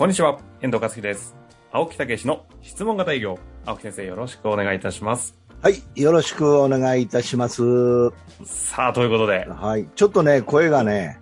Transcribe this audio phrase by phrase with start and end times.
[0.00, 1.36] こんにちは、遠藤和樹です。
[1.70, 3.38] 青木武の質問型営業。
[3.66, 5.38] 青木先生、よろしくお願いいたします。
[5.60, 7.62] はい、よろしくお願いいたします。
[7.62, 8.12] は
[8.46, 11.20] さあ、ということで、い、ちょっとね、声がね、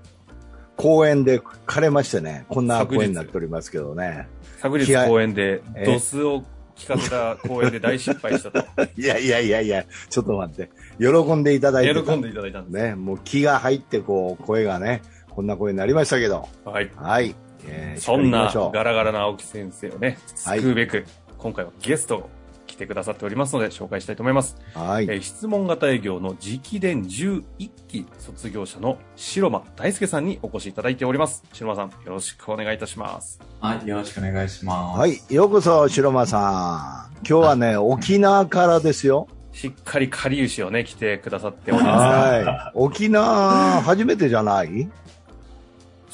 [0.76, 4.28] 公演で枯れましてね、こんな声になっておりますけどね。
[4.58, 6.44] 昨日公演でえドスを
[6.76, 8.64] 聞かせた公演で大失敗したと、
[8.96, 10.70] いやいやいやいや、ちょっと待って。
[11.00, 12.00] 喜んでいただいてた。
[12.00, 12.84] 喜んでいただいたんです。
[12.84, 16.48] ね、もう気が入って、こう、声がね、こんな声になりましたけど。
[16.64, 16.88] はい。
[16.94, 17.34] はい。
[17.66, 21.04] えーそんなガラガラな青木先生をね、はい救うべく、
[21.38, 22.28] 今回はゲスト
[22.66, 24.56] 来てくださっておりますので、紹介したいと思います。
[24.74, 25.04] はい。
[25.04, 27.42] えー質問型営業の直伝11
[27.88, 31.42] 期卒業者の白間大輔さんにお越しいただいております。
[31.52, 33.40] 白間さん、よろしくお願いいたします。
[33.60, 34.98] はい、よろしくお願いします。
[35.00, 35.18] はい。
[35.30, 37.16] ようこそ、白間さん。
[37.28, 39.26] 今日はね、沖縄からですよ。
[39.52, 42.72] しっかりかりゆしをね、来てくださっておりますが、はい。
[42.74, 44.88] 沖縄、初めてじゃない？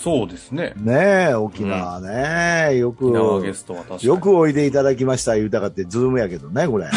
[0.05, 0.75] そうですね。
[0.77, 2.77] ねえ、沖縄ね。
[2.77, 4.07] よく沖、縄ゲストは確かに。
[4.07, 6.85] よくおいでいただきました、言うたかって、ズームやけどね、これ。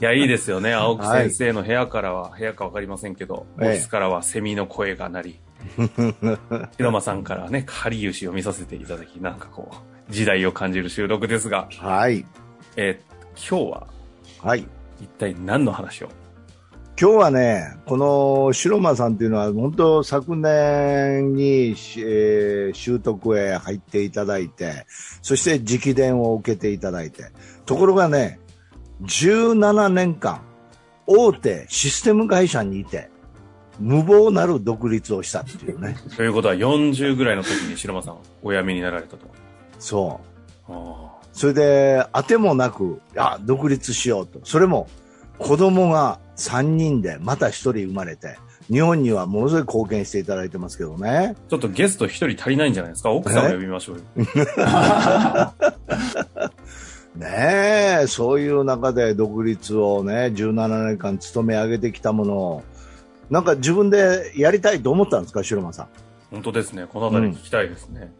[0.00, 0.72] いや、いいですよね。
[0.72, 5.40] 青木先生の部屋からは、部屋かわかりませんけど、オフええィスからはセミの声が鳴り、
[6.78, 12.24] 広間さんからはね、かりゆしを見させていただき、なんかこう、時代を感じる収録ですが、はい。
[12.76, 13.12] えー
[13.50, 13.86] 今日は
[14.42, 14.66] はい。
[15.00, 16.08] 一体何の話を
[17.00, 24.86] 今日はね、この白間さんっていうのは、本当昨年に、しえー習得へ入っていただいて、
[25.22, 27.32] そして直伝を受けていただいて、
[27.66, 28.40] ところがね、
[29.02, 30.42] 17年間、
[31.06, 33.10] 大手システム会社にいて、
[33.80, 35.96] 無謀なる独立をしたっていうね。
[36.16, 39.26] ということは40ぐらいの時に白間さんお辞めになられたと。
[39.78, 40.20] そ
[40.68, 40.72] う。
[40.72, 44.40] あそれで、当てもなく、あ、独立しようと。
[44.44, 44.86] それも、
[45.38, 48.38] 子供が3人で、また1人生まれて、
[48.70, 51.34] 日本にはものすごい貢献していただいてますけどね。
[51.48, 53.10] ーちょっとゲスト一人足りないんじゃないですか？
[53.10, 54.02] 奥さんを呼びましょうよ。
[57.16, 62.62] ねえ、そういう中で独立をね、17年間勤め上げてきたものを、
[63.30, 65.88] なんか自分でやりたいと思ったんですか、白間さん？
[66.30, 66.86] 本当ですね。
[66.90, 68.10] このあたり聞きたいですね。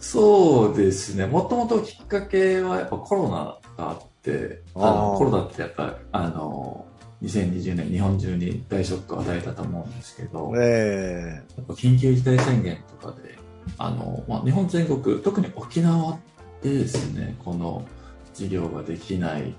[0.00, 1.26] そうですね。
[1.26, 3.28] もともときっかけはやっぱコロナ
[3.76, 6.86] があって、あのコロナってやっぱあの、
[7.22, 11.42] 2020年日本中に大ショックを与えたと思うんですけど、やえ。
[11.60, 13.38] っぱ緊急事態宣言とかで、
[13.78, 16.18] あの、まあ、日本全国、特に沖縄
[16.62, 17.86] でですね、この
[18.34, 19.54] 事業ができない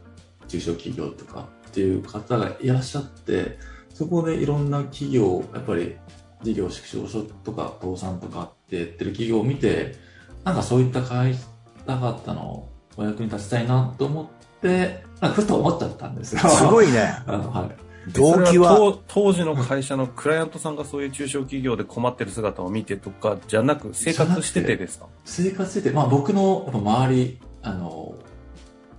[0.48, 3.58] 中小企業とかっていう方がいらっしゃって、
[3.94, 5.96] そこでいろんな企業、やっぱり
[6.42, 9.96] 事業縮小所とか倒産とかってやってる企業を見て、
[10.44, 12.68] なんかそういった会社方の
[12.98, 16.42] お役に立ちたいなと思って、ふと思っちゃったんですよ。
[16.46, 17.16] えすごいね。
[17.28, 18.12] あの、はい。
[18.14, 25.06] 動機は、当当時の会社のクライアントさんがそういう中小企業で困ってる姿を見てとかじゃなく生活しててですか？
[25.24, 28.16] 生活してて、まあ僕のやっぱ周り、あの、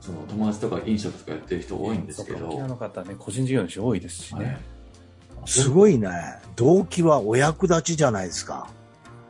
[0.01, 4.61] その友達とか飲食とかやってる人多いんですけど、沖縄の方ね、個人事業主多いですしはいね。
[5.47, 6.09] すごいね。
[6.55, 8.69] 動機はお役立ちじゃないですか。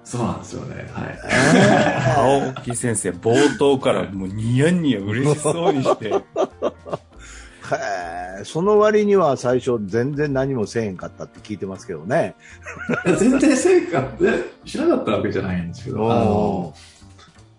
[0.04, 0.90] そうなんですよね。
[0.92, 2.54] はい。
[2.54, 6.12] 青木先生、冒頭からもうニヤニヤ嬉しそうにして、へ
[8.40, 12.34] えその割には最初全然何もせえへんかったって聞いてますけどね。
[13.18, 16.74] 全然成果ってしなかったわけじゃないんですけど、あの、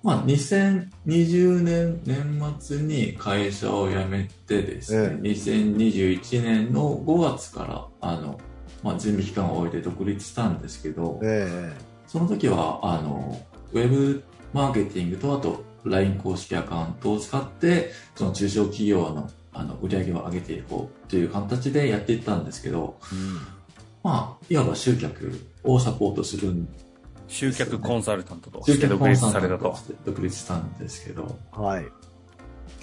[0.04, 7.64] まあ、2020年年末に会社を辞めてですね、え2021年の5月か
[8.02, 8.38] ら、あの、
[8.84, 11.74] まあ、準備期間を置いて独立したんですけど、え
[12.14, 13.42] その時は、あの、
[13.72, 23.36] ウェブマーケティングと、あと、LINE 公式アカウントを使って、その中小企業の、あの、売り上げを上げていこうという形でやっていったんですけど、えうん
[24.04, 26.68] まあ、いわば集客をサポートするん
[27.28, 29.78] 集客コンサルタントと集して独立客コンサされたとルタントと。
[29.78, 31.86] して独立したんですけど、はい。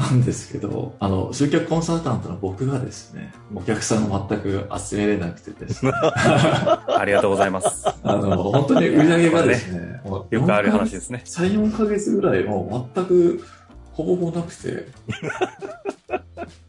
[0.01, 7.87] なんですけど、あの、集客コンサルタントの僕がですね、お客さんを全く集めれなくてですね、 ありがとうございます。
[8.03, 11.23] あの、本当に売り上げがですね、もうよくある話ですね。
[11.27, 13.45] 3、4ヶ月ぐらいもう全く
[13.93, 14.89] ほぼほぼなくて。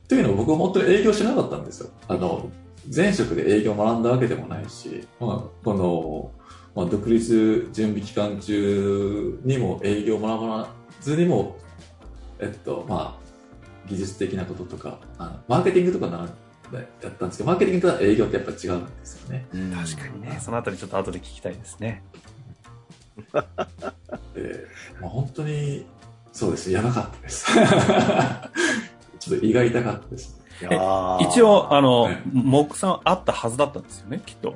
[0.10, 1.90] というのも僕は本当に営業しなかったんですよ。
[2.10, 2.50] あの、
[2.94, 6.32] 前職で営業を学んだわけでもないし、まあ、この、
[6.76, 10.70] まあ、独立準備期間中にも営業を学ば
[11.00, 11.56] ずにも、
[12.40, 13.31] えっと、まあ、
[13.88, 16.30] 技術的なこととか、あのマーケティングとかな
[16.74, 19.46] やったんですけど、マーケティングと営業ってやっぱ違うんですよね。
[19.52, 20.40] 確かにね。
[20.42, 22.04] そのあたりちょっと後で聞きたいですね。
[24.34, 24.66] で、
[25.00, 25.86] まあ、本当に、
[26.32, 27.46] そうです、やばかったです。
[29.20, 30.42] ちょっと胃が痛かったです。
[31.20, 34.56] 一応、あのはい、目算あったはずだったんですよね、きっと。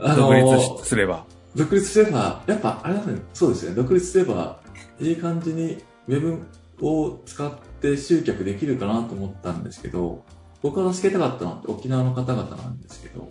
[0.00, 1.24] あ独立しすれば。
[1.54, 4.60] 独立すれば、やっぱあれだね、そうですよね、独立すれば、
[5.00, 6.38] いい感じにウェブ
[6.80, 10.24] を使って集客できるかなと思ったんですけど、
[10.62, 13.28] 僕が助けたかったのって沖縄の方々なんですけど、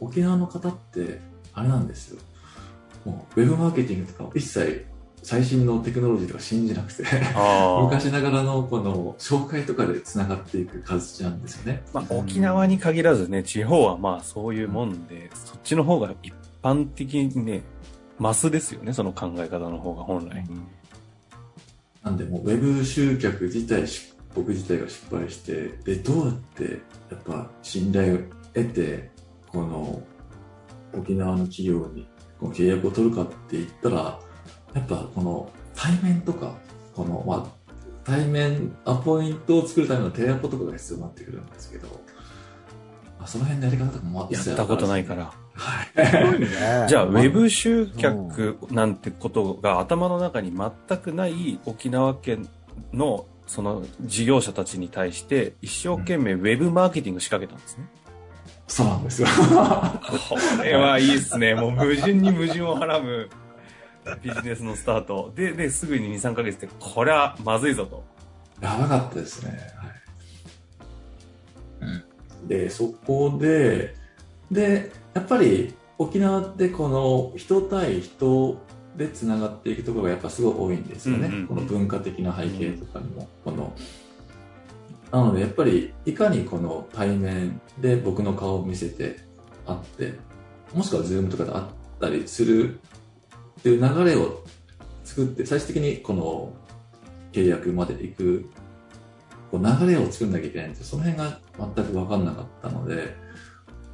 [0.00, 1.20] 沖縄の方って、
[1.52, 2.20] あれなんですよ。
[3.04, 4.86] もう、ウェブマーケティングとか一切
[5.22, 7.02] 最新のテクノロジーとか信じなくて。
[7.82, 11.82] 昔ながらのこの紹介とかで繋がっていく形なんですよね。
[11.92, 16.32] まあ、沖縄に限らずね、地方はまあそういうもんで、そっちの方が一
[16.62, 17.62] 般的にね、
[18.18, 20.44] マスですよね、その考え方の方が本来。
[22.02, 26.64] なんでもうウェブ集客自体し僕自体が失敗してでどうやって
[27.10, 28.18] やっぱ信頼を
[28.54, 29.10] 得て
[29.48, 30.02] この
[30.96, 32.06] 沖縄の企業に
[32.38, 34.20] この契約を取るかって言ったら
[34.74, 36.54] やっぱこの対面とか
[36.94, 37.58] このまあ
[38.04, 41.88] 対面アポイントを作るための提案とかが必要になってくるんですけど、
[43.18, 45.32] まあ、その辺のやり方とかもやったことないから。
[45.58, 46.46] はいすごいね。
[46.88, 52.48] じゃあ、ウェブ集客なんてことが頭の中に全くない沖縄県
[52.92, 57.88] のその事業者たちに対して一生懸命ウェブマーケティング仕掛けたんですね。
[58.68, 61.54] そうなんですよこれはいいですね。
[61.54, 63.30] もう矛盾に矛盾をはらむ
[64.22, 65.32] ビジネスのスタート。
[65.34, 68.04] で、で、すぐに2、3ヶ月で、これはまずいぞと。
[68.60, 69.58] やばかったですね。
[71.80, 72.48] はい。
[72.48, 73.94] で、そこで、
[74.50, 78.56] で、やっぱり沖縄ってこの人対人
[78.96, 81.26] でつながっていくところがやっぱすごい多いんですよね。
[81.26, 83.28] うんうんうんこの文化的な背景とかにも。
[83.44, 83.74] この
[85.10, 89.18] なのでやっぱりいかにこの対面で僕の顔を見せて
[89.66, 90.14] 会って、
[90.72, 91.64] もしくはズームとかで会っ
[92.00, 94.44] たりするっていう流れを
[95.02, 96.52] 作って、最終的にこの
[97.32, 98.50] 契約まで行く
[99.50, 100.84] こう流れを作んなきゃいけないんですよ。
[100.84, 103.16] その辺が全く分かんなかったので、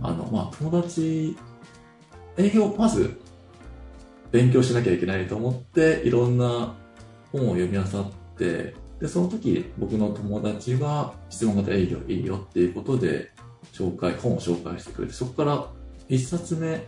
[0.00, 1.36] あの、まあ、友達、
[2.36, 3.20] 営業、まず、
[4.30, 6.74] 勉強しなきゃいけないと思って、いろんな
[7.30, 7.86] 本を読み漁っ
[8.36, 13.30] て、で、その時、僕の友達が質問型営業いいよっていうことで、
[13.72, 15.66] 紹介、本を紹介してくれて、そこから
[16.08, 16.86] 一冊目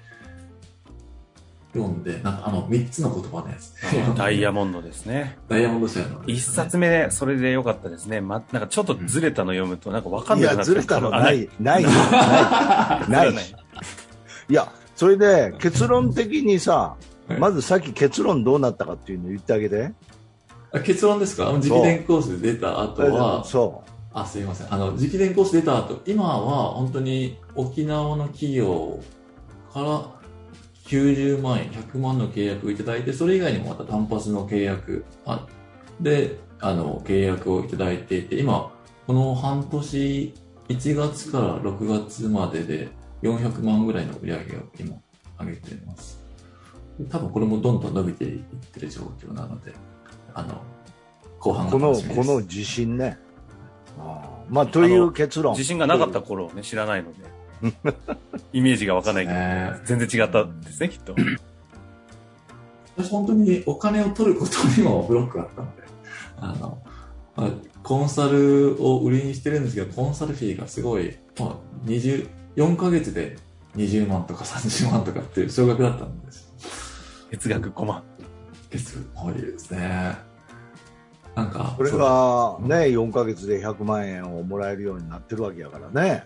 [1.75, 3.75] 読んで、なんかあの、三つの言葉のやつ、
[4.17, 5.39] ダイヤモンドですね。
[5.49, 8.21] ダイヤモンド社の、一冊目で、それでよかったですね。
[8.21, 11.83] ま、なんかちょっとずれたの読むと、なんかわかんいや、なくなっちゃうずれたのあない、ない。
[11.85, 11.89] よ、
[13.09, 13.35] ない。
[13.35, 13.45] ない。
[14.49, 19.93] いや、それで結論的にさ、はいまずさっき結論どうなったかっていうのを言ってあげて。
[20.73, 21.49] あ結論ですか？
[21.49, 23.83] あの直伝コースで出た後は、そ
[24.13, 24.73] あ、すいません。
[24.73, 29.01] あの、直伝コース出た後、今は本当に沖縄の企業
[29.75, 30.09] から
[30.87, 35.47] 90万円、100万の契約をいただいて、それ以外にもまた単発の契約あ
[36.01, 38.73] で、あの、契約をいただいていて、今、
[39.07, 40.35] この半年、
[40.69, 42.89] 1月から6月までで
[43.23, 44.97] 400万ぐらいの売り上げを今
[45.39, 46.25] 上げています。
[47.11, 48.43] 多分これもどんどん伸びていっ
[48.73, 49.73] てる状況なので、
[50.35, 50.63] あの、
[51.39, 51.71] 後半う。
[51.71, 51.95] この。
[51.95, 53.19] この自信ね。
[53.99, 55.53] ああまあ、という結論。
[55.53, 57.36] 自信がなかった頃をね、知らないので。
[58.53, 61.15] イメージがわかんないけど、ね全然違ったんですね、きっと。
[62.97, 65.83] 私本当にお金を取ることにもブロックがあったので、
[66.41, 66.83] あの、
[67.37, 67.51] まあ、
[67.83, 73.37] コンサルを売りにしてるんですけど、コンサルフィーがすごい、まあ、20、4ヶ月で
[73.77, 76.51] 20万とか30万とかっていう少額だったんです。
[77.31, 78.03] 月額5万。
[78.71, 80.17] 結構多いですね。
[81.35, 86.25] なんか、これがね、4ヶ月で100万円をもらえるようになってるわけやからね。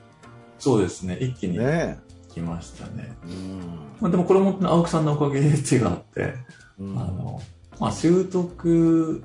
[0.61, 1.99] そうですね、一気にね
[2.33, 3.17] 来ましたね。
[3.25, 3.61] うん。
[4.01, 6.35] まあ、でもこれも青木さんのおかげで手があって、
[6.79, 7.41] うんあの、
[7.81, 9.23] まあ、習得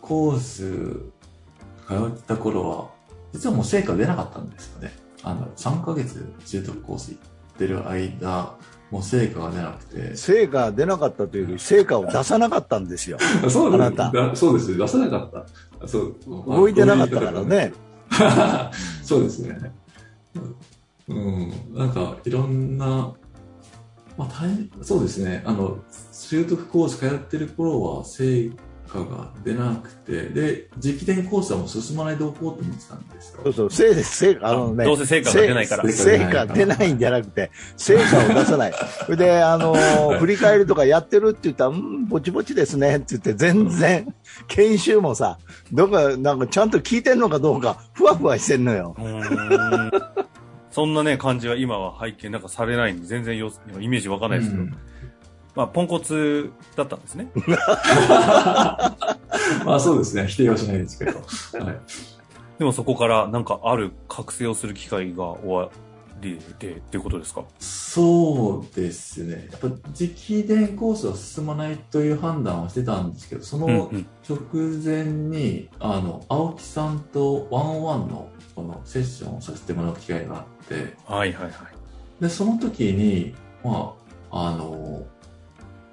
[0.00, 1.12] コース
[1.86, 2.90] 通ってた頃は、
[3.32, 4.92] 実はもう成果出なかったんですよね。
[5.22, 8.56] あの、3ヶ月習得コース行ってる間、
[8.90, 10.16] もう成果が出なくて。
[10.16, 13.18] 成果が出なかったというより、成果を出さなかったんですよ。
[13.48, 14.76] そうあなただそうです。
[14.76, 15.30] 出さなかっ
[15.80, 15.88] た。
[15.88, 16.16] そう。
[16.26, 17.72] 動いてなかったからね。
[19.02, 19.72] そうですね。
[21.08, 21.52] うん。
[21.74, 23.14] なんか、いろんな、
[24.16, 25.42] まあ、大変、そうですね。
[25.44, 25.78] あの、
[26.12, 28.50] 習得コース通ってる頃は成
[28.92, 33.40] 果が出なくて、で、直伝コースはもう進まないでおこうと思ってたんですよ。
[33.44, 34.84] そうそう、成成果、あのね。
[34.84, 38.72] どうせ成果が出ないから成成果出ないんじゃなくて、成果を出さない。
[39.06, 44.14] それで、あのー振り返りとかやってるって言ったら、うん、ぼちぼちですねって言って、全然、
[44.46, 45.38] 研修もさ、
[45.72, 48.94] どっか、なんかちゃんと聞いてんのかどうか、ふわふわしてんのよ。
[50.72, 54.76] そんなね、感じは今は背景なんかされないんで、全然よイメージわかんないですけど、うん
[55.54, 57.30] まあ、ポンコツだったんですね。
[59.66, 60.26] まあそうですね。
[60.26, 61.12] 否定はしないですけど。
[61.62, 61.80] はい。
[62.58, 65.70] でもそこからなんかある覚醒をする機会がおわ
[66.22, 67.44] りでっていうことですか？
[67.58, 69.48] そうですね。
[69.50, 74.38] やっぱ直伝コースは進まないという判断はしてたんですけど、そのうん直
[74.82, 81.52] 前に、あの、青木さんとワンオンワンのこのセッションをさせてもらう機会があって、はいはいはい。
[82.22, 83.94] で、その時に、ま
[84.30, 85.04] あ、あの、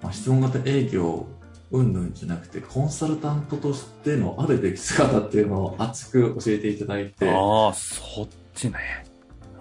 [0.02, 1.26] まあ、質問型営業
[1.72, 9.06] うんぬんじゃなくて、コンサルタントとしてのあるべき姿っていうのを熱く教えていただいて、ああ、そっちね。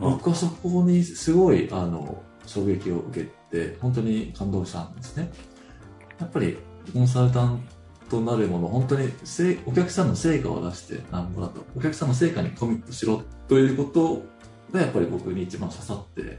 [0.01, 5.31] 僕はそこにすごい、あの、衝撃を受けて、本当に感動したんですね。
[6.19, 6.59] やっぱり、
[6.93, 7.63] コンサルタン
[8.09, 14.23] トなるもの、本当にせ、お客さんの成果を出してなんぼだと、お客さんの成果にコミットしろということ
[14.73, 16.39] が、やっぱり僕に一番刺さって、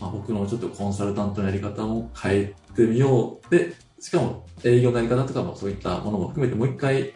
[0.00, 3.50] まあ、僕のちょっとコンサルタントのやり方を変えてみよう。
[3.50, 7.12] で、しかも営業のやり方とかもそういったものも含めてもう一回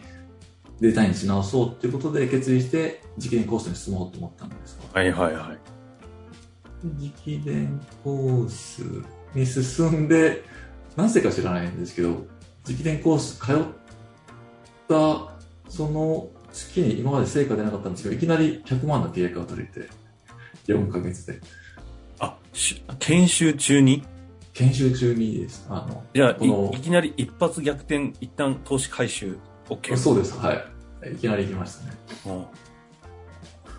[0.79, 5.75] デザインし直そうっていうことで決意して、直伝コースに進もうと思ったんですがはいはいはい。
[6.83, 8.83] 直伝コース
[9.33, 10.43] に進んで、
[10.95, 12.09] なぜか知らないんですけど、
[12.67, 13.57] 直伝コース通っ
[14.87, 15.35] た、
[15.69, 19.89] その月に今まで成果出なかったんですけど、いきなり100万の契約が取れて、
[20.67, 21.39] 4ヶ月で。
[22.19, 24.03] あ、し研修中に？
[24.53, 25.65] 研修中にです。
[25.69, 29.37] あの、じゃあこのい、いきなり一発逆転、一旦投資回収
[29.69, 29.97] OK。
[29.97, 31.13] そうです、はい。
[31.13, 31.97] いきなり行きましたね。
[32.27, 32.45] うん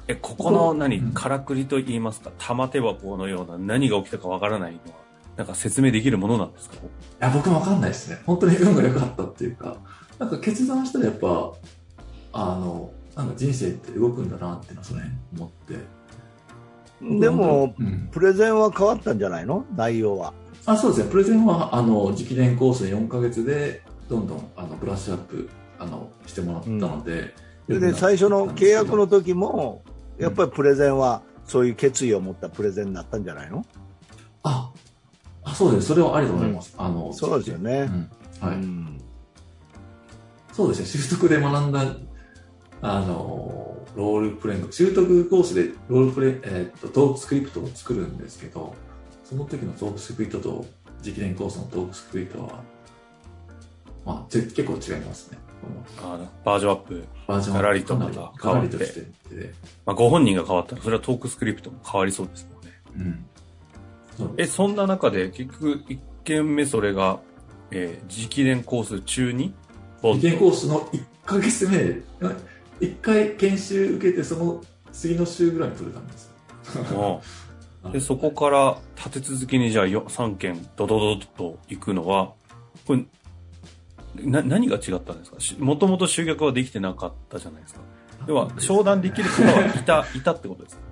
[0.08, 4.98] え、ここの何、うんからくりと言いますか、玉手箱のような何が起きたかわからないのは、
[5.36, 6.76] なんか説明できるものなんですか？
[6.76, 6.78] い
[7.18, 8.22] や、僕もわかんないですね。
[8.24, 9.78] 本当に運が良かったっていうか、
[10.20, 11.52] なんか決断したらやっぱ、
[12.34, 15.50] あの、なんか人生って動くんだなっていうのはその辺思っ
[17.10, 17.18] て。
[17.20, 19.64] でも、うん、プレゼンは変わったんじゃないの？
[19.74, 20.32] 内容は。
[20.66, 27.34] あそうですね、プレゼンはあの直伝コース4ヶ月でどんどんあのブラッシュアップあのしてもらったので、
[27.66, 29.82] それで最初の契約の時も、
[30.18, 33.64] やっぱりプレゼンはそういう決意を持ったプレゼンになったんじゃないの、
[34.42, 34.72] あ
[35.44, 36.74] あそうです、それはありだと思います。
[36.76, 37.90] あのそうですよね。
[38.42, 38.48] うん。
[38.48, 38.56] はい。
[38.56, 39.00] うん。
[40.52, 41.96] そうですね、習得で学んだ
[42.82, 48.74] あのロールプレイング、習得コースでロールプレイ、えーっとトークスクリプトを作るんですけど、
[49.24, 50.66] その時のトークスクリプトと
[51.04, 52.62] 直伝コースのトークスクリプトは、
[54.06, 55.38] まあ、ち結構違いますね。
[55.98, 57.04] あのバージョンアップ。
[57.26, 59.52] バージョンガラリとまたか変わってしてて、
[59.84, 63.26] まあ、ご本人が変わったら、それはトークスクリプトも変わりそうですもんね。
[64.18, 64.34] うん。
[64.38, 67.18] え、そんな中で、結局、一件目それが、
[67.72, 69.52] えー、直伝コース中に、
[70.00, 72.02] ボ受験コースの1ヶ月目で、
[72.80, 76.30] 1回研修受けて、その次の週ぐらいに取れたんです
[76.76, 77.20] よ。
[77.82, 82.32] うん で、そこから立て続けにじゃあよ3件ドドドドと行くのは、
[82.86, 83.04] これ、
[84.24, 85.40] な、何が違ったんですか？
[85.40, 87.80] しもともと集客はできてなかったじゃないですか。
[88.26, 90.82] 要は、商談できる人はいた、いたってことですか？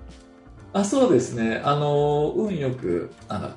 [0.73, 1.61] あそうですね。
[1.63, 3.55] あの、運よく、なんか、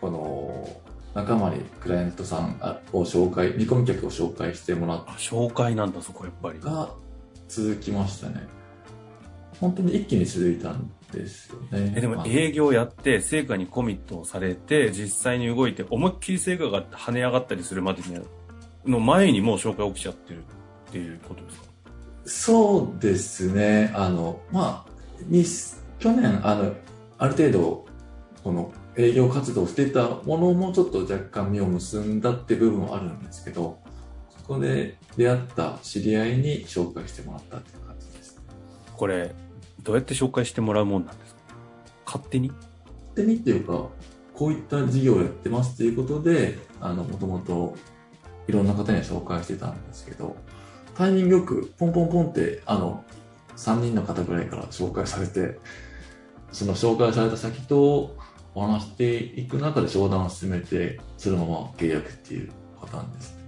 [0.00, 0.80] この、
[1.14, 6.60] 仲間にクライアントさんあを紹介、見込み客を紹介してもらっあ、紹介なんだ、そこやっぱり。
[6.60, 6.90] が
[7.48, 8.46] 続きましたね。
[9.60, 11.94] 本当に一気に続いたんですよね。
[11.96, 18.22] え、でもまあ営業やって、成果にコミットをされて、実際に動いて、思いっきり成果が跳ね上がったりするまでには、
[18.86, 21.66] の前にもう紹介起きちゃってるっていうことですか？
[22.24, 23.92] そうですね。
[23.94, 24.92] あの、まあ、
[25.26, 25.44] に、
[25.98, 26.72] 去年、あの、
[27.18, 27.86] ある程度、
[28.42, 33.78] この営業活動をしていたものもちょっと若干実を結んだって部分はあるんですけど、
[34.36, 38.40] そこで出会った知り合いに紹介してもらったっていう感じです。
[38.94, 39.34] これ、
[39.82, 41.40] どうやって紹介してもらうもんなんですか？
[42.06, 42.48] 勝手に？
[42.48, 42.66] 勝
[43.16, 43.88] 手にっていうか、
[44.34, 47.76] こういった事業をやってますっていうことで、あの、もともと
[48.48, 50.36] いろんな方には紹介してたんですけど、
[50.94, 53.04] タイミングよくポンポンポンって、あの、
[53.56, 55.58] 3人の方ぐらいから紹介されて、
[56.52, 58.16] その紹介された先と
[58.54, 62.50] お話していく中で商談を進めて、そのまま契約っていう
[62.80, 63.42] パターンですね。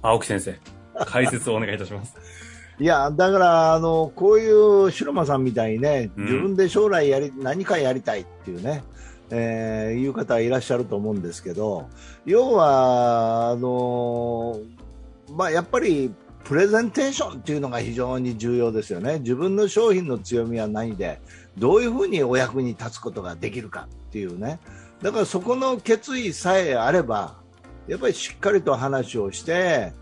[0.00, 0.58] 青木先生、
[1.04, 2.14] 解説をお願いいたします。
[2.80, 8.84] いや、だから、あの、こういう白間さんみたいにね、うん自分で将来やり、何かやりたいっていうね、
[9.30, 11.88] えーいう方いらっしゃると思うんですけど、
[12.24, 14.60] 要は、あの、
[15.36, 16.12] まあ、やっぱり、
[16.44, 19.18] プレゼンテーションっていうのが非常に重要ですよね。
[19.18, 21.20] 自分の商品の強みは何で、
[21.58, 24.58] どういうふうにお役に立つことができるかっていうね。
[25.02, 27.36] だからそこの決意さえあれば、
[27.86, 29.92] やっぱりしっかりと話をして、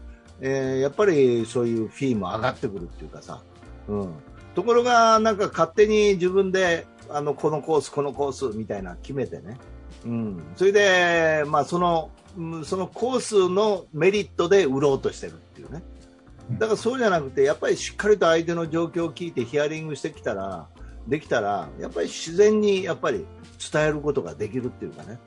[0.41, 3.43] えーやっぱりそういうフィーも上がってくるっていうかさ、
[3.89, 4.13] うん、
[4.57, 9.59] ところがなんか勝手に自分であのこのコース、このコースみたいな決めてね、
[10.05, 15.83] うん、それで、まあ、そのうんそのコースのメリットで売ろうとしてるっていうね、
[16.53, 20.69] だからそうじゃなくて、やっぱりしっかりと相手の状況を聞いてヒアリングしてきたら、
[21.07, 23.27] できたら、やっぱり自然にやっぱり
[23.73, 25.19] 伝えることができるっていうかね。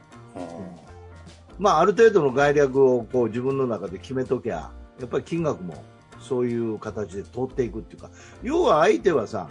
[1.60, 5.84] まあ、ある程度の概略をこう自分の中で決めときゃ、やっぱり金額も
[6.20, 8.10] そういう形で通っていくっていうか、
[8.44, 9.50] 要は相手はさ、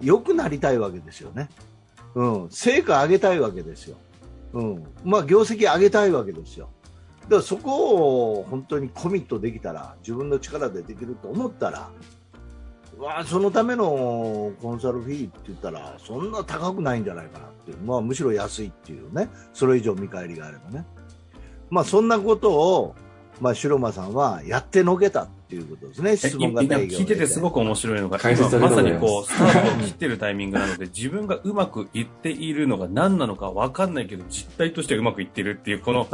[0.00, 1.48] 良くなりたいわけですよね。
[2.14, 2.48] うん。
[2.50, 3.96] 成果上げたいわけですよ。
[4.52, 4.84] うん。
[5.04, 6.68] まあ、業績上げたいわけですよ。
[7.24, 11.90] だからそこを本当にコミットできたら、自分の力でできると思ったら、
[12.98, 20.86] わそのためのコンサルフィーって言ったら、そんな高くないんじゃないかなっていう、まあ、むしろ安いっていうね、それ以上見返りがあればね。
[21.70, 22.94] まあ、そんなことを、
[23.40, 36.08] まあ、白間さんはやってのけたていうことですね、質問型営業聞いててすごく面白いのが、今まさにこう、スタートを切ってるタイミングなので、自分がうまくいっているのが何なのかわかんないけど、実態としてはうまくいってるっていう、この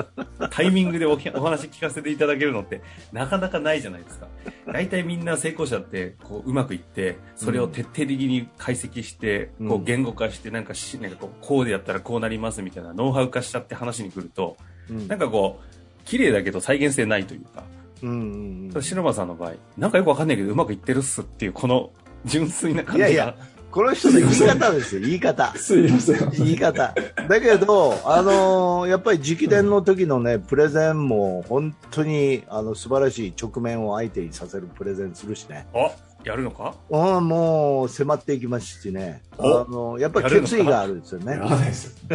[0.51, 2.83] タイミングでおお話聞かせていただけるのって、
[3.13, 4.29] なかなかないじゃないですか。
[4.67, 9.69] 大体みんな成功者って、こう、うまくいって、それを徹底的に解析して、うん。
[9.69, 14.57] こう、言語化して、なんかし、なんかこう、こうでやったらこうなりますみたいな、ノウハウ化しちゃって話に来ると、
[14.89, 15.09] うん。
[15.09, 17.63] なんかこう、綺麗だけど再現性ないというか、
[18.03, 21.91] うんうんうん白間さんの場合、なんかよくわかんないけどうまくいってるっすっていう、この
[22.25, 23.09] 純粋な感じが。
[23.09, 23.35] いやいや
[23.71, 25.55] この人の言い方ですよ、 言い方。
[25.57, 26.31] すいません。
[26.33, 26.93] 言い方。
[27.29, 35.69] だけど、あのーやっぱり直伝の時のね、プレゼンも本当にあの素晴らしい直面を相手にさせるプレゼンするしね。
[35.73, 35.89] あ、
[36.25, 36.75] やるのか？
[36.91, 39.23] うん、もう迫っていきますしね。
[39.39, 41.39] あおのやっぱり決意があるんですよね。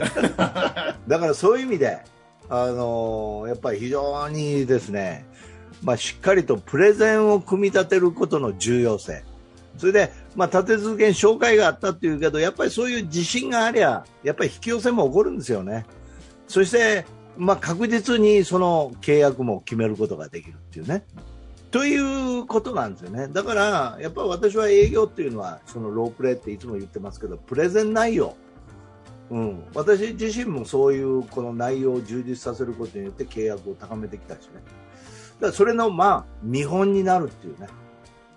[1.08, 2.00] だからそういう意味で、
[2.50, 5.26] あのーやっぱり非常にですね、
[5.84, 9.24] まあ、しっかりとプレゼンを組み立てることの重要性。
[9.78, 15.86] それで、まあ、立て続けに紹介があったっていうけど、やっぱりそういう自信がありゃ、やっぱり引き寄せも起こるんですよね。
[16.48, 17.06] そして、
[17.38, 21.06] まあ、確実にその契約も決めることができるっていうね。
[21.72, 21.98] とい
[22.40, 23.28] うことなんですよね。
[23.28, 28.36] だから、やっぱり私は営業っていうのは、そのロープレーっていつも言ってますけど、プレゼン内容。
[29.30, 34.62] うん、私自身もそういうこの内容を充実させることによって契約を高めてきたしね。
[35.42, 37.68] らそれのまあ見本になるっていうね。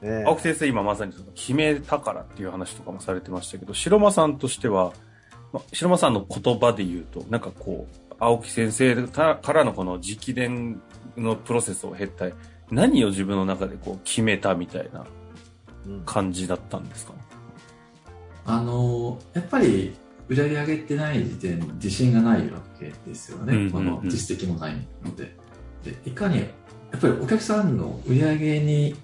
[0.03, 4.93] ええ青木先生今まさにその決めたからっていう話とかもされてましたけど、白間さんとしては、
[5.53, 10.81] ま白間さんの言葉で言うと、なんかこう、青木先生かからのこの直伝
[11.17, 12.27] のプロセスを経た
[12.71, 15.07] 何を自分の中でこう決めたみたいな
[15.87, 17.15] うん感じだったんですか？
[18.47, 19.95] あの、やっぱり、
[20.29, 23.55] 売り上げ上げてない時点で自信がないわけですよね。
[23.55, 25.35] うんうんうんこの実績もないので。
[25.83, 26.45] で、いかに、
[26.93, 28.95] やっぱりお客さんの売り上げに、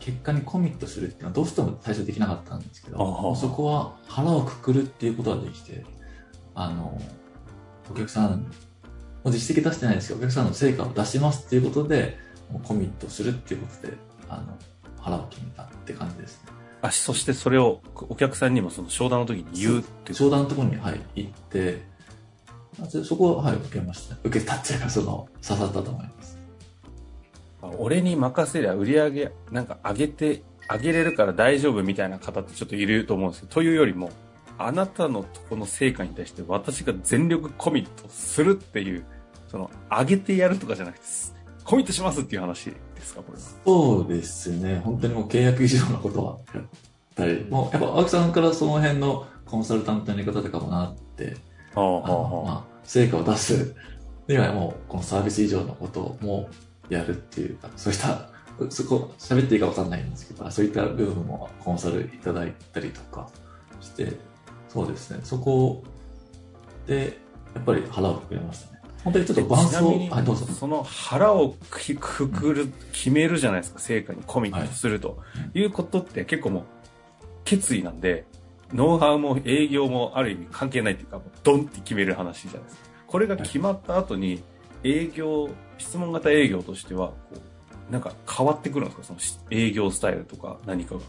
[0.00, 5.84] 結果にコミットするっていうのはどうしても最初できなかったんですけど、そこは腹をくくるっていうことができて、
[6.54, 7.00] あの、
[7.90, 8.42] お客さん、
[9.22, 12.18] もう実績出してないですけど、お客さんの成果を出しますっていうことで、
[12.64, 13.94] コミットするっていうことで、
[14.28, 14.58] あの、
[15.00, 16.52] 腹を決めたって感じですね。
[16.82, 21.93] あ、そしてそれをお客さんにもその商談の時に言うっていう商談のところに、はい、行って、あ
[22.88, 24.16] そそこは、はい、受けました。
[24.24, 26.38] 受けたっていうか、その、刺さったと思います。
[27.78, 34.10] 俺に任せりゃ売り上げなんか上げて、上げれるから大丈夫みたいな方ってちょっといると思うんですけど、というよりも、
[34.58, 39.04] あなたのとこの成果に対して私が全力コミットするっていう、
[39.48, 41.04] その、上げてやるとかじゃなくて、
[41.64, 43.44] コミットしますっていう話ですか、これは。
[43.64, 44.80] そうですね。
[44.84, 46.64] 本当にもう契約以上のことはやっ
[47.14, 51.30] たり、もうやっぱ青木さんからその辺のコンサルタントのやり方とかもなって、は
[51.80, 53.74] あまあ、成果を出す
[54.28, 56.48] にはもうこのサービス以上のことも
[56.88, 58.28] やるっていうか、そういった、
[58.70, 63.28] そこ喋っていいかわかんないんですけど、そういった部分もコンサルいただいたりとか
[63.80, 64.12] して、
[64.68, 65.20] そうですね。
[65.24, 65.82] そこ
[66.86, 67.18] で、
[67.54, 68.80] やっぱり腹をくくれましたね。
[69.04, 70.46] 本当にちょっと伴奏、ちなみに、はい、どうぞ。
[70.46, 75.18] その腹をくくくる、決めるじゃないですか、成果にコミットすると、
[75.54, 76.64] い、うことって結構もう、
[77.44, 78.26] 決意なんで、
[78.74, 82.82] ノウハウも営業もある意味関係ないっていうか、ドンって決める話じゃないですか。
[83.06, 84.42] これが決まった後に、
[84.82, 87.14] 営業、質問型営業としては、こ
[87.88, 89.04] う、なんか変わってくるんですか？
[89.04, 91.00] そのし営業スタイルとか何かが。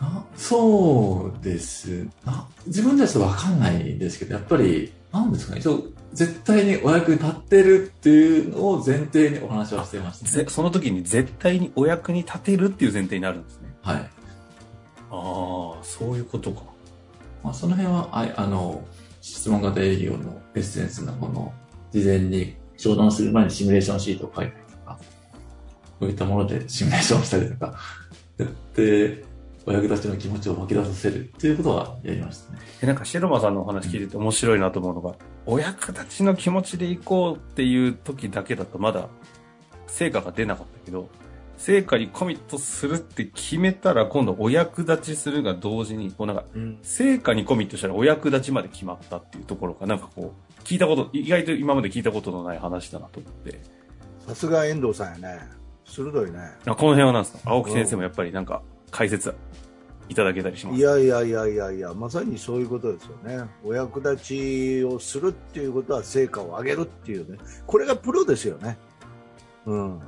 [0.00, 2.06] なそうです。
[2.26, 10.30] な自分ではちとわかんないですけど、やっぱり、なんですかね、一応、絶対にお役に立ってるっていうのを前提にお話はしていましたね。
[10.30, 13.74] ぜその時に絶対にお役に立てるっていう前提になるんですね。
[13.82, 13.96] はい。
[13.96, 14.00] あ
[15.10, 16.62] あ、そういうことか。
[17.44, 18.82] まあ、その辺は、ああの、
[19.20, 21.52] 質問型営業のエッセンスのこの、
[21.92, 24.98] 事前に商談する前にシミュレーションシートを書いたりとか、
[26.00, 27.78] そういったものでシミュレーションしたりとか、
[28.38, 29.24] やって、
[29.66, 32.58] お役立ちの気持ちを湧き出させるっていうことはやりましたね。
[32.82, 35.14] なんか、白間さんのお話聞いてて面白いなと思うのが、
[35.46, 39.08] お役立ちの気持ちで行こうっていう時だけだとまだ
[39.86, 41.08] 成果が出なかったけど、
[41.56, 46.44] 成果にコミットするって決めたら、今度お役立ちするが同時に、こうなんか、
[46.82, 53.60] 成果にコミットしたらお役立ちまで決まったっていうところが、なんかこう、聞いたこと、意外と今まで聞いたことのない話だなと思って。
[54.26, 55.40] さすが遠藤さんやね。
[55.86, 56.38] 鋭いね。
[56.66, 57.50] あこの辺はなんですか？
[57.50, 59.34] 青木先生もやっぱりなんか解説
[60.08, 63.44] いただけたりしますいやいやいやいやいや、まさにそういうことですよね。
[63.62, 67.38] お役立ちをするっていうことは成果を上げるっていうね。
[67.66, 68.78] これがプロですよね。
[69.66, 70.00] うん。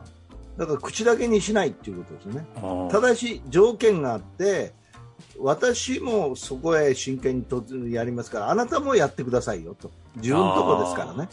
[0.56, 2.90] だから口だけにしないっていうことですよね。
[2.90, 4.72] ただし条件があって、
[5.38, 9.90] 私もそこへ真剣にとやりますから、あなたもやってくださいよと。
[10.16, 11.28] 自分のとこですからね。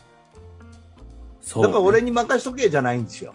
[1.41, 3.33] そう、だから俺に任しとけじゃないんですよ。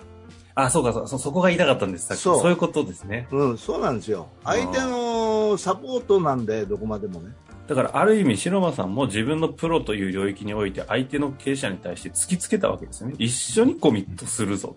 [0.55, 2.15] あ、そうかそうそ、そこが言いたかったんです。
[2.17, 3.29] そうそういうことですね。
[3.31, 4.29] うん、そうなんですよ。
[4.45, 7.33] 相手のサポートなんで、どこまでもね。
[7.69, 13.15] だからある意味、白間さんも自分のプロという領域において相手の経営者に対して突きつけたわけですよね。
[13.19, 14.77] 一緒にコミットするぞ。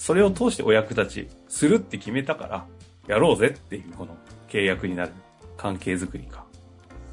[0.00, 2.66] それを通してお役立ちするって決めたから、
[3.06, 4.16] やろうぜっていうこの
[4.48, 5.12] 契約になる
[5.58, 6.46] 関係づくりか。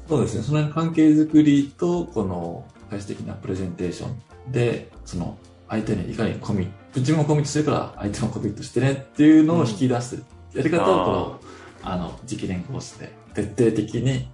[0.08, 0.42] そうですね。
[0.42, 4.06] その関係づくりと、この、最終的なプレゼンテーショ
[4.48, 5.36] ンで、その、
[5.68, 10.24] 相手にいかにコミット、自分もコミットしてるから、相手もコミットしてねっていうのを引き出す、
[10.54, 11.40] やり方を、この、
[11.82, 14.30] あの、直伝コースで、徹底的に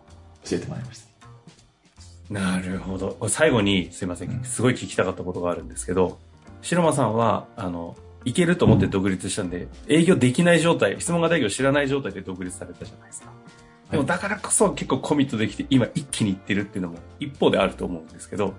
[0.48, 2.32] 教えてもらいました。
[2.32, 3.18] なるほど。
[3.28, 6.20] 最後に、すいません、すごい聞きたかったことがあるんですけど、
[6.62, 13.32] 白間さんは、あの、いけると思って独立したんで、営業できない状態、質問型営業知らない状態で独立されたじゃないですか。
[13.90, 18.54] でもだからこそ結構コミットできて、今一気にいってるっていうのも一方であると思うんですけど、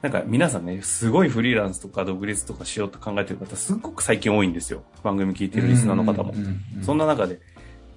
[0.00, 4.82] なんか皆さんね、すごいフリーランスとか独立とかしようと考えてる方、すっごく最近多いんですよ。
[5.02, 6.32] 番組聞いてるリスナーの方も
[6.80, 7.40] そんな中で、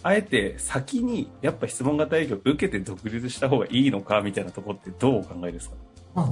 [0.02, 5.76] あえて先にやっぱ質問型営業受けて独立した方がいいのかみたいなところってどうお考えですか？
[6.15, 6.23] こ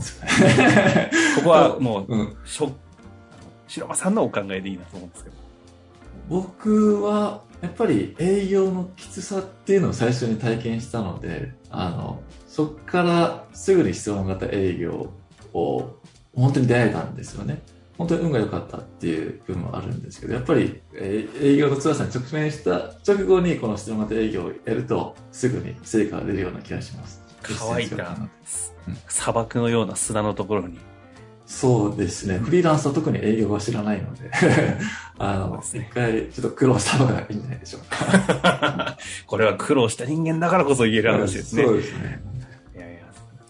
[1.44, 2.38] こはもう、うん。
[3.72, 5.36] 白間さんのお考えでいいなと思うんですけど。
[6.30, 15.12] 僕は、やっぱり営業のきつさっていうのを最初に体験したので、あの、そっからすぐに質問型営業
[15.54, 15.96] を
[16.36, 17.62] 本当に出会えたんですよね。
[17.98, 27.22] 本当に運が良かったっていう部分もあるんですけど、やっぱり、えー営業の辛さに直面した直後にこの質問型営業をやると、すぐに成果が出るような気がします。
[27.44, 28.18] 乾いた
[28.88, 30.80] うん砂漠のような砂のところに。
[31.52, 32.40] そうですね。
[32.40, 34.32] フリーランスは特に営業は知らないので、
[35.20, 38.98] あの、そうですね一回ちょっと苦労した方がいいんじゃないでしょうか。
[39.28, 41.66] これは苦労した人間だからこそ言える話ですね。
[41.66, 42.24] そうですね。
[42.74, 43.00] いやいや、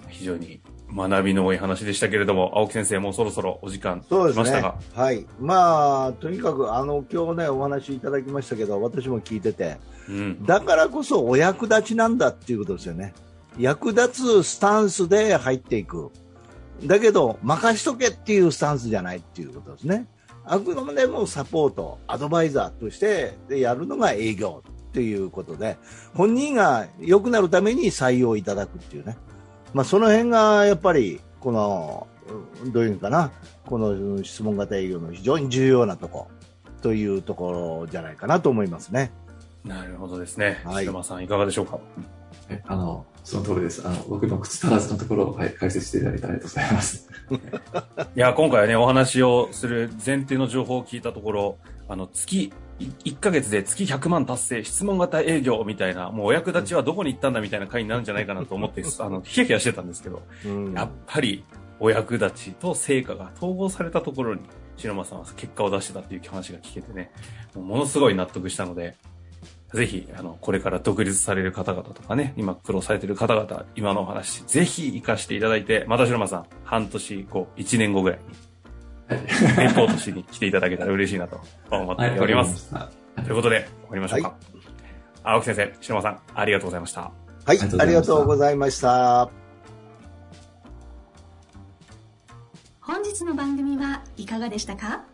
[0.10, 0.62] 非常に
[0.94, 4.76] 学びの多い話でしたけれども、青木先生もうそろそろお時間そうですね来ましたが。。
[4.96, 5.26] はい。
[5.40, 9.78] まあ、とにかく、あの、今日ね、お話いただきましたけど、私も聞いてて、
[10.10, 10.44] うん。
[10.44, 13.14] だからこそお役立ちなんだっていうことですよね。
[13.60, 16.12] 役立つスタンスで入っていく。
[16.84, 20.08] だけど、任しとけっていうスタンスじゃないっていうことですね。
[20.44, 25.78] あくまでもサポート、アドバイザーとしてでやるのが営業っていうことで、
[26.16, 29.18] 本人が良くなるために採用いただくっていうね。
[29.74, 32.08] まあ、その辺がやっぱり、この、
[32.64, 33.32] うんどういうのかな、
[33.66, 36.28] この質問型営業の非常に重要なとこ、
[36.82, 37.52] というとこ
[37.84, 39.12] ろじゃないかなと思いますね。
[39.64, 40.62] なるほどですね。
[40.66, 41.80] はいさんいかがでしょうか？
[42.52, 43.88] はいあの、その通りです。
[43.88, 47.10] あの、僕の口足らずのところを、はい、解説していただいてありがとうございます。
[48.16, 61.46] いや、今回はね、お話をする前提の情報を聞いたところ、あの、月、い1ヶ月で月100万達成、質問型営業みたいな、もうお役立ちはどこに行ったんだみたいな回になるんじゃないかなと思って、 あの、ヒヤヒヤしてたんですけど、うんやっぱり
[61.80, 64.42] お役立ちと成果が統合されたところに、
[64.78, 67.12] 白間さんは結果を出してたっていう話が聞けてね、
[67.56, 68.96] ものすごい納得したので、
[69.74, 78.20] ぜひ、あの、これから独立される方々とかね、今苦労されてる方々、今のお話、ぜひ活かしていただいて、また白間さん、半年後、1年後ぐらい
[79.08, 79.68] に、はい。
[79.68, 82.74] レポートしに来ていただけたら嬉しいなと思っております。
[83.16, 84.36] ということで、終わりましょうか。
[85.24, 87.02] 青木先生、白間さん、ありがとうございました。
[87.02, 89.30] はい、ありがとうございましたありがとうございました。
[92.82, 95.06] 本日の番組はいかがでしたか？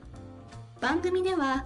[0.82, 1.66] 番組では